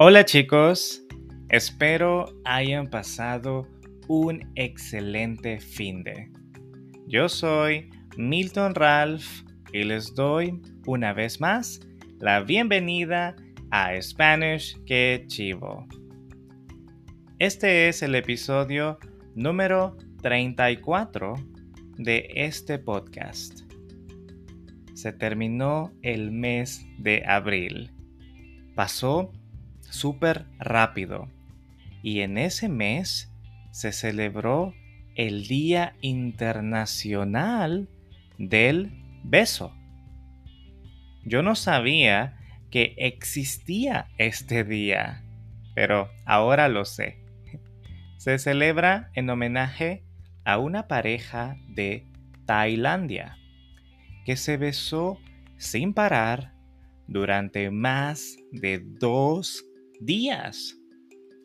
Hola 0.00 0.24
chicos, 0.24 1.02
espero 1.48 2.26
hayan 2.44 2.86
pasado 2.86 3.66
un 4.06 4.48
excelente 4.54 5.58
fin 5.58 6.04
de. 6.04 6.30
Yo 7.08 7.28
soy 7.28 7.90
Milton 8.16 8.76
Ralph 8.76 9.26
y 9.72 9.82
les 9.82 10.14
doy 10.14 10.62
una 10.86 11.12
vez 11.12 11.40
más 11.40 11.80
la 12.20 12.42
bienvenida 12.42 13.34
a 13.72 14.00
Spanish 14.00 14.80
que 14.84 15.24
chivo. 15.26 15.84
Este 17.40 17.88
es 17.88 18.00
el 18.00 18.14
episodio 18.14 19.00
número 19.34 19.96
34 20.22 21.34
de 21.96 22.28
este 22.36 22.78
podcast. 22.78 23.62
Se 24.94 25.12
terminó 25.12 25.92
el 26.02 26.30
mes 26.30 26.86
de 26.98 27.24
abril. 27.26 27.90
Pasó 28.76 29.32
súper 29.90 30.46
rápido. 30.58 31.28
Y 32.02 32.20
en 32.20 32.38
ese 32.38 32.68
mes 32.68 33.32
se 33.70 33.92
celebró 33.92 34.74
el 35.14 35.46
Día 35.46 35.94
Internacional 36.00 37.88
del 38.38 38.92
Beso. 39.24 39.74
Yo 41.24 41.42
no 41.42 41.54
sabía 41.54 42.38
que 42.70 42.94
existía 42.96 44.08
este 44.18 44.64
día, 44.64 45.24
pero 45.74 46.08
ahora 46.24 46.68
lo 46.68 46.84
sé. 46.84 47.18
Se 48.16 48.38
celebra 48.38 49.10
en 49.14 49.28
homenaje 49.30 50.04
a 50.44 50.58
una 50.58 50.86
pareja 50.88 51.56
de 51.68 52.06
Tailandia 52.46 53.36
que 54.24 54.36
se 54.36 54.56
besó 54.56 55.18
sin 55.56 55.94
parar 55.94 56.52
durante 57.06 57.70
más 57.70 58.36
de 58.52 58.80
dos 58.80 59.64
días, 60.00 60.78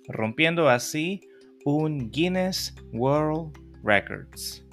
rompiendo 0.07 0.69
así 0.69 1.21
un 1.65 2.11
Guinness 2.11 2.75
World 2.91 3.57
Records. 3.83 4.65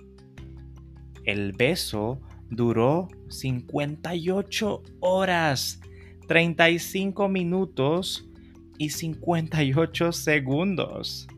El 1.24 1.52
beso 1.52 2.20
duró 2.50 3.08
58 3.28 4.82
horas, 5.00 5.80
35 6.26 7.28
minutos 7.28 8.28
y 8.78 8.90
58 8.90 10.12
segundos. 10.12 11.28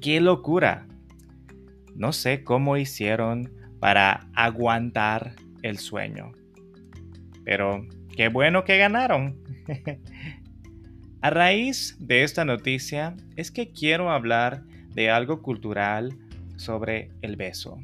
¡Qué 0.00 0.20
locura! 0.20 0.86
No 1.94 2.12
sé 2.12 2.44
cómo 2.44 2.76
hicieron 2.76 3.52
para 3.80 4.28
aguantar 4.34 5.36
el 5.62 5.78
sueño. 5.78 6.32
Pero 7.44 7.86
qué 8.14 8.28
bueno 8.28 8.64
que 8.64 8.76
ganaron. 8.78 9.40
A 11.26 11.30
raíz 11.30 11.96
de 11.98 12.22
esta 12.22 12.44
noticia 12.44 13.16
es 13.34 13.50
que 13.50 13.72
quiero 13.72 14.12
hablar 14.12 14.62
de 14.94 15.10
algo 15.10 15.42
cultural 15.42 16.16
sobre 16.54 17.10
el 17.20 17.34
beso. 17.34 17.80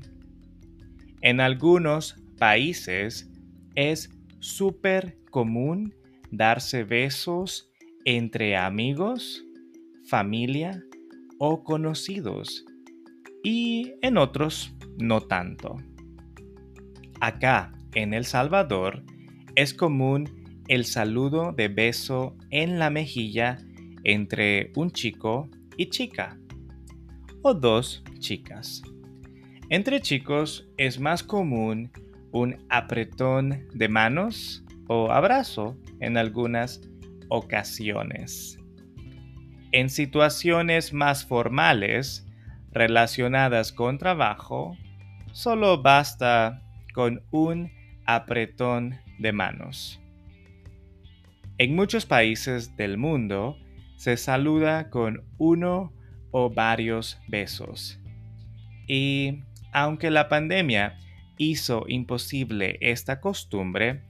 En 1.23 1.41
algunos 1.41 2.23
países 2.39 3.29
es 3.75 4.11
súper 4.39 5.19
común 5.33 5.93
darse 6.31 6.85
besos 6.85 7.69
entre 8.05 8.57
amigos, 8.57 9.45
familia 10.05 10.81
o 11.41 11.65
conocidos 11.65 12.65
y 13.43 13.95
en 14.03 14.19
otros 14.19 14.73
no 14.99 15.21
tanto. 15.21 15.79
Acá, 17.21 17.73
en 17.97 18.15
El 18.15 18.25
Salvador, 18.25 19.03
es 19.57 19.75
común 19.75 20.42
el 20.73 20.87
saludo 20.87 21.53
de 21.53 21.69
beso 21.69 22.35
en 22.49 22.79
la 22.79 22.89
mejilla 22.89 23.59
entre 24.05 24.73
un 24.75 24.91
chico 24.91 25.51
y 25.77 25.91
chica 25.91 26.39
o 27.43 27.53
dos 27.53 28.03
chicas. 28.21 28.81
Entre 29.69 30.01
chicos 30.01 30.67
es 30.79 30.99
más 30.99 31.23
común 31.23 31.93
un 32.31 32.57
apretón 32.71 33.69
de 33.75 33.87
manos 33.91 34.65
o 34.89 35.13
abrazo 35.13 35.77
en 36.01 36.17
algunas 36.17 36.81
ocasiones. 37.29 38.57
En 39.73 39.91
situaciones 39.91 40.95
más 40.95 41.27
formales 41.27 42.27
relacionadas 42.71 43.73
con 43.73 43.99
trabajo, 43.99 44.75
solo 45.33 45.83
basta 45.83 46.63
con 46.95 47.23
un 47.31 47.71
apretón 48.07 48.99
de 49.19 49.33
manos. 49.33 50.02
En 51.63 51.77
muchos 51.77 52.07
países 52.07 52.77
del 52.77 52.99
mundo 52.99 53.57
se 53.95 54.17
saluda 54.17 54.91
con 54.91 55.23
uno 55.39 55.93
o 56.33 56.51
varios 56.51 57.21
besos. 57.29 58.01
Y 58.89 59.45
aunque 59.73 60.11
la 60.11 60.29
pandemia 60.29 60.99
hizo 61.39 61.85
imposible 61.87 62.79
esta 62.81 63.21
costumbre, 63.21 64.03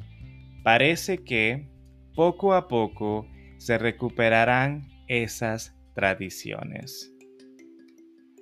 parece 0.65 1.25
que 1.25 1.69
poco 2.15 2.55
a 2.55 2.69
poco 2.69 3.29
se 3.59 3.77
recuperarán 3.77 4.89
esas 5.07 5.77
tradiciones. 5.95 7.13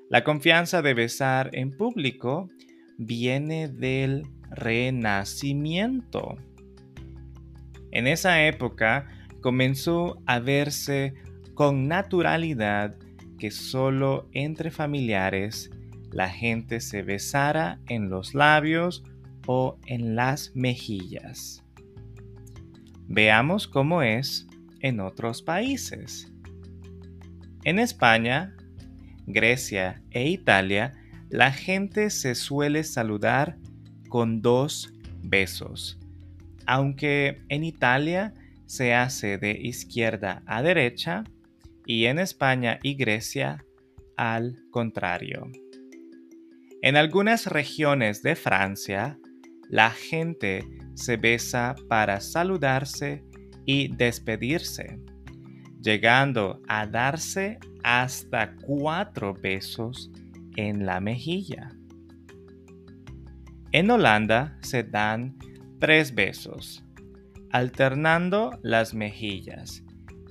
La 0.09 0.23
confianza 0.23 0.83
de 0.83 0.95
besar 0.95 1.51
en 1.53 1.77
público 1.77 2.49
viene 2.97 3.67
del 3.67 4.23
renacimiento. 4.53 6.37
En 7.93 8.07
esa 8.07 8.47
época 8.47 9.09
comenzó 9.41 10.23
a 10.27 10.39
verse 10.39 11.15
con 11.55 11.89
naturalidad 11.89 12.97
que 13.39 13.51
solo 13.51 14.29
entre 14.33 14.71
familiares 14.71 15.71
la 16.13 16.29
gente 16.29 16.81
se 16.81 17.03
besara 17.03 17.81
en 17.89 18.11
los 18.11 18.35
labios 18.35 19.03
o 19.47 19.79
en 19.87 20.15
las 20.15 20.55
mejillas. 20.55 21.65
Veamos 23.07 23.67
cómo 23.67 24.03
es 24.03 24.47
en 24.81 25.01
otros 25.01 25.43
países. 25.43 26.33
En 27.65 27.79
España, 27.79 28.55
Grecia 29.27 30.03
e 30.11 30.29
Italia, 30.29 30.93
la 31.29 31.53
gente 31.53 32.11
se 32.11 32.35
suele 32.35 32.85
saludar 32.85 33.57
con 34.09 34.43
dos 34.43 34.93
besos 35.23 36.00
aunque 36.71 37.43
en 37.49 37.65
Italia 37.65 38.33
se 38.67 38.95
hace 38.95 39.39
de 39.39 39.59
izquierda 39.61 40.45
a 40.47 40.63
derecha 40.63 41.25
y 41.85 42.05
en 42.05 42.21
España 42.21 42.79
y 42.85 42.95
Grecia 42.95 43.65
al 44.17 44.57
contrario. 44.71 45.51
En 46.81 46.95
algunas 46.95 47.47
regiones 47.47 48.23
de 48.23 48.37
Francia, 48.37 49.19
la 49.69 49.91
gente 49.91 50.65
se 50.95 51.17
besa 51.17 51.75
para 51.89 52.21
saludarse 52.21 53.25
y 53.67 53.89
despedirse, 53.89 55.01
llegando 55.83 56.63
a 56.69 56.87
darse 56.87 57.59
hasta 57.83 58.55
cuatro 58.65 59.35
besos 59.35 60.09
en 60.55 60.87
la 60.87 61.01
mejilla. 61.01 61.73
En 63.73 63.91
Holanda 63.91 64.57
se 64.63 64.85
dan 64.85 65.37
tres 65.81 66.15
besos, 66.15 66.85
alternando 67.51 68.59
las 68.63 68.93
mejillas, 68.93 69.83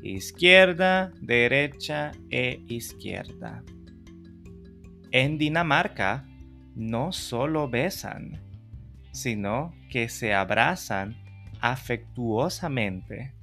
izquierda, 0.04 1.12
derecha 1.22 2.12
e 2.30 2.64
izquierda. 2.68 3.64
En 5.12 5.40
Dinamarca 5.40 6.28
no 6.76 7.12
solo 7.12 7.68
besan, 7.68 8.40
sino 9.12 9.74
que 9.90 10.08
se 10.08 10.36
abrazan 10.36 11.18
afectuosamente. 11.62 13.34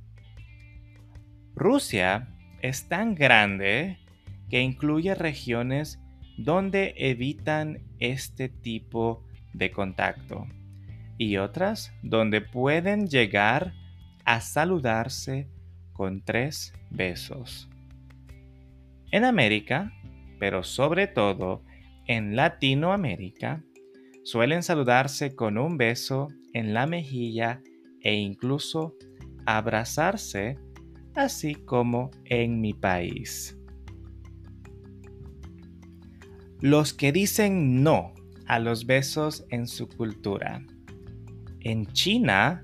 Rusia 1.56 2.28
es 2.62 2.88
tan 2.88 3.16
grande 3.16 3.98
que 4.48 4.60
incluye 4.60 5.16
regiones 5.16 5.98
donde 6.38 6.94
evitan 6.98 7.81
este 7.98 8.48
tipo 8.48 9.26
de 9.54 9.72
contacto 9.72 10.46
y 11.18 11.38
otras 11.38 11.92
donde 12.02 12.40
pueden 12.40 13.08
llegar 13.08 13.72
a 14.24 14.40
saludarse 14.40 15.48
con 15.92 16.22
tres 16.22 16.72
besos. 16.90 17.68
En 19.10 19.24
América, 19.24 19.92
pero 20.38 20.62
sobre 20.62 21.06
todo 21.06 21.62
en 22.06 22.36
Latinoamérica, 22.36 23.62
suelen 24.24 24.62
saludarse 24.62 25.34
con 25.34 25.58
un 25.58 25.78
beso 25.78 26.28
en 26.52 26.74
la 26.74 26.86
mejilla 26.86 27.62
e 28.02 28.14
incluso 28.14 28.94
abrazarse, 29.46 30.58
así 31.14 31.54
como 31.54 32.10
en 32.24 32.60
mi 32.60 32.74
país. 32.74 33.56
Los 36.60 36.92
que 36.92 37.12
dicen 37.12 37.82
no 37.82 38.12
a 38.46 38.58
los 38.58 38.86
besos 38.86 39.46
en 39.50 39.66
su 39.66 39.88
cultura 39.88 40.64
en 41.66 41.86
China, 41.86 42.62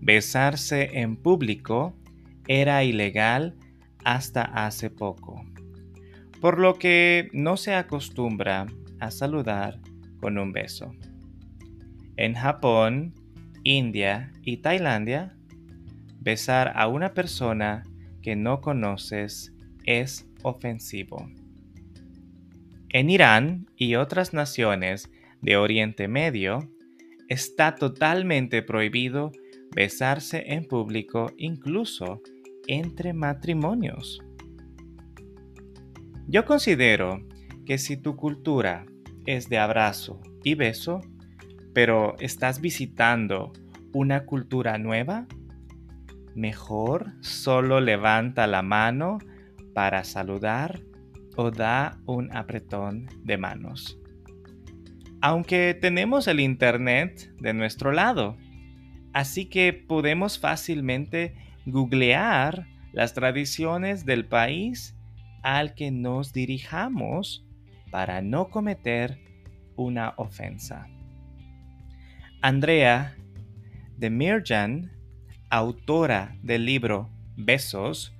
besarse 0.00 1.00
en 1.00 1.16
público 1.16 1.96
era 2.46 2.84
ilegal 2.84 3.56
hasta 4.04 4.42
hace 4.42 4.90
poco, 4.90 5.44
por 6.40 6.60
lo 6.60 6.74
que 6.74 7.30
no 7.32 7.56
se 7.56 7.74
acostumbra 7.74 8.66
a 9.00 9.10
saludar 9.10 9.80
con 10.20 10.38
un 10.38 10.52
beso. 10.52 10.92
En 12.16 12.34
Japón, 12.34 13.14
India 13.64 14.30
y 14.42 14.58
Tailandia, 14.58 15.36
besar 16.20 16.74
a 16.76 16.86
una 16.86 17.12
persona 17.12 17.82
que 18.22 18.36
no 18.36 18.60
conoces 18.60 19.52
es 19.84 20.28
ofensivo. 20.44 21.28
En 22.90 23.10
Irán 23.10 23.66
y 23.76 23.96
otras 23.96 24.32
naciones 24.32 25.10
de 25.42 25.56
Oriente 25.56 26.06
Medio, 26.06 26.70
está 27.28 27.74
totalmente 27.74 28.62
prohibido 28.62 29.32
besarse 29.74 30.44
en 30.46 30.64
público 30.66 31.32
incluso 31.36 32.20
entre 32.66 33.12
matrimonios. 33.12 34.20
Yo 36.26 36.44
considero 36.44 37.20
que 37.66 37.78
si 37.78 37.96
tu 37.96 38.16
cultura 38.16 38.86
es 39.26 39.48
de 39.48 39.58
abrazo 39.58 40.20
y 40.42 40.54
beso, 40.54 41.00
pero 41.72 42.16
estás 42.18 42.60
visitando 42.60 43.52
una 43.92 44.24
cultura 44.24 44.78
nueva, 44.78 45.26
mejor 46.34 47.12
solo 47.20 47.80
levanta 47.80 48.46
la 48.46 48.62
mano 48.62 49.18
para 49.74 50.04
saludar 50.04 50.80
o 51.36 51.50
da 51.50 51.98
un 52.06 52.34
apretón 52.34 53.08
de 53.22 53.38
manos. 53.38 53.98
Aunque 55.26 55.72
tenemos 55.72 56.28
el 56.28 56.38
Internet 56.38 57.34
de 57.40 57.54
nuestro 57.54 57.92
lado, 57.92 58.36
así 59.14 59.46
que 59.46 59.72
podemos 59.72 60.38
fácilmente 60.38 61.34
googlear 61.64 62.66
las 62.92 63.14
tradiciones 63.14 64.04
del 64.04 64.26
país 64.26 64.94
al 65.42 65.72
que 65.72 65.90
nos 65.90 66.34
dirijamos 66.34 67.42
para 67.90 68.20
no 68.20 68.50
cometer 68.50 69.18
una 69.76 70.12
ofensa. 70.18 70.88
Andrea 72.42 73.16
de 73.96 74.10
Mirjan, 74.10 74.92
autora 75.48 76.36
del 76.42 76.66
libro 76.66 77.08
Besos, 77.34 78.14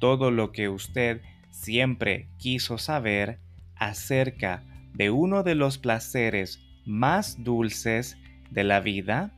todo 0.00 0.32
lo 0.32 0.50
que 0.50 0.68
usted 0.68 1.22
siempre 1.50 2.28
quiso 2.38 2.76
saber 2.76 3.38
acerca 3.76 4.64
de 5.00 5.08
uno 5.08 5.42
de 5.42 5.54
los 5.54 5.78
placeres 5.78 6.60
más 6.84 7.42
dulces 7.42 8.18
de 8.50 8.64
la 8.64 8.80
vida, 8.80 9.34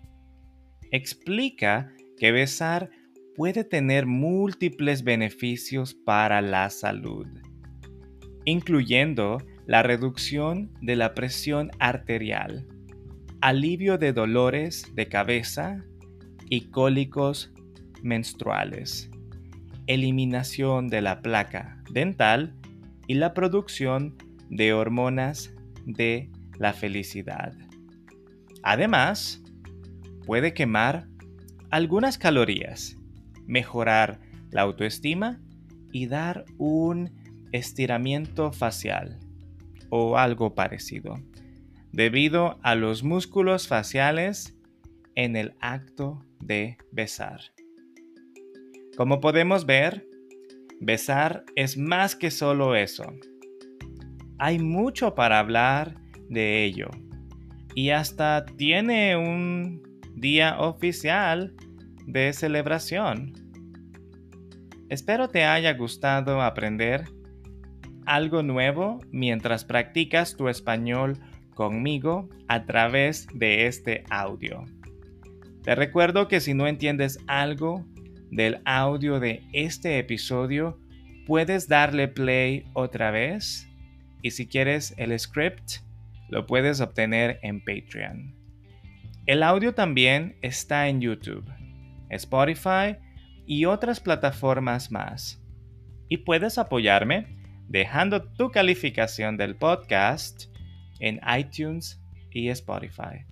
explica 0.90 1.92
que 2.18 2.32
besar 2.32 2.90
puede 3.36 3.62
tener 3.62 4.04
múltiples 4.04 5.04
beneficios 5.04 5.94
para 5.94 6.42
la 6.42 6.68
salud, 6.68 7.28
incluyendo 8.44 9.38
la 9.64 9.84
reducción 9.84 10.72
de 10.80 10.96
la 10.96 11.14
presión 11.14 11.70
arterial, 11.78 12.66
alivio 13.40 13.98
de 13.98 14.12
dolores 14.12 14.92
de 14.96 15.06
cabeza 15.06 15.84
y 16.50 16.70
cólicos 16.72 17.52
menstruales, 18.02 19.12
eliminación 19.86 20.88
de 20.88 21.02
la 21.02 21.22
placa 21.22 21.84
dental 21.88 22.56
y 23.06 23.14
la 23.14 23.32
producción 23.32 24.16
de 24.18 24.31
hormonas 24.72 25.54
de 25.86 26.30
la 26.58 26.72
felicidad. 26.72 27.52
Además, 28.62 29.42
puede 30.26 30.54
quemar 30.54 31.08
algunas 31.70 32.18
calorías, 32.18 32.96
mejorar 33.46 34.20
la 34.50 34.62
autoestima 34.62 35.40
y 35.90 36.06
dar 36.06 36.44
un 36.58 37.10
estiramiento 37.52 38.52
facial 38.52 39.18
o 39.90 40.16
algo 40.16 40.54
parecido, 40.54 41.18
debido 41.92 42.58
a 42.62 42.74
los 42.74 43.02
músculos 43.02 43.68
faciales 43.68 44.56
en 45.14 45.36
el 45.36 45.54
acto 45.60 46.24
de 46.40 46.78
besar. 46.92 47.40
Como 48.96 49.20
podemos 49.20 49.66
ver, 49.66 50.06
besar 50.80 51.44
es 51.56 51.76
más 51.76 52.14
que 52.14 52.30
solo 52.30 52.74
eso. 52.76 53.04
Hay 54.44 54.58
mucho 54.58 55.14
para 55.14 55.38
hablar 55.38 55.94
de 56.28 56.64
ello 56.64 56.90
y 57.76 57.90
hasta 57.90 58.44
tiene 58.44 59.16
un 59.16 60.00
día 60.16 60.58
oficial 60.58 61.54
de 62.08 62.32
celebración. 62.32 63.34
Espero 64.88 65.28
te 65.28 65.44
haya 65.44 65.74
gustado 65.74 66.42
aprender 66.42 67.04
algo 68.04 68.42
nuevo 68.42 68.98
mientras 69.12 69.64
practicas 69.64 70.36
tu 70.36 70.48
español 70.48 71.20
conmigo 71.54 72.28
a 72.48 72.64
través 72.64 73.28
de 73.32 73.68
este 73.68 74.02
audio. 74.10 74.64
Te 75.62 75.76
recuerdo 75.76 76.26
que 76.26 76.40
si 76.40 76.52
no 76.52 76.66
entiendes 76.66 77.20
algo 77.28 77.86
del 78.32 78.60
audio 78.64 79.20
de 79.20 79.44
este 79.52 80.00
episodio, 80.00 80.80
puedes 81.28 81.68
darle 81.68 82.08
play 82.08 82.64
otra 82.74 83.12
vez 83.12 83.68
y 84.22 84.30
si 84.30 84.46
quieres 84.46 84.94
el 84.96 85.18
script, 85.18 85.82
lo 86.28 86.46
puedes 86.46 86.80
obtener 86.80 87.38
en 87.42 87.60
Patreon. 87.60 88.34
El 89.26 89.42
audio 89.42 89.74
también 89.74 90.36
está 90.42 90.88
en 90.88 91.00
YouTube, 91.00 91.44
Spotify 92.08 92.96
y 93.46 93.66
otras 93.66 94.00
plataformas 94.00 94.90
más. 94.90 95.40
Y 96.08 96.18
puedes 96.18 96.58
apoyarme 96.58 97.26
dejando 97.68 98.22
tu 98.22 98.50
calificación 98.50 99.36
del 99.36 99.56
podcast 99.56 100.44
en 101.00 101.20
iTunes 101.38 102.00
y 102.30 102.48
Spotify. 102.48 103.24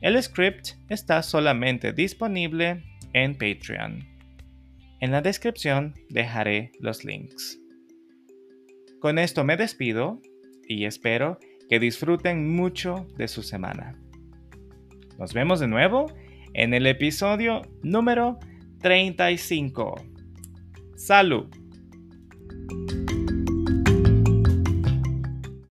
El 0.00 0.22
script 0.22 0.72
está 0.88 1.22
solamente 1.22 1.92
disponible 1.92 2.84
en 3.12 3.32
Patreon. 3.32 4.06
En 5.00 5.10
la 5.10 5.20
descripción 5.20 5.94
dejaré 6.10 6.72
los 6.80 7.04
links. 7.04 7.58
Con 9.06 9.20
esto 9.20 9.44
me 9.44 9.56
despido 9.56 10.20
y 10.66 10.84
espero 10.84 11.38
que 11.68 11.78
disfruten 11.78 12.52
mucho 12.52 13.06
de 13.16 13.28
su 13.28 13.44
semana. 13.44 13.94
Nos 15.16 15.32
vemos 15.32 15.60
de 15.60 15.68
nuevo 15.68 16.06
en 16.54 16.74
el 16.74 16.88
episodio 16.88 17.62
número 17.84 18.40
35. 18.80 19.94
Salud. 20.96 21.46